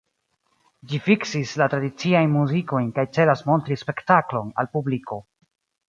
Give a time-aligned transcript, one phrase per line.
[0.93, 5.25] Ĝi fiksis la tradiciajn muzikojn kaj celas montri spektaklon al publiko.